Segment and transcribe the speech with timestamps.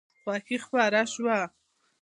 [0.21, 1.39] خوښي خپره شوه.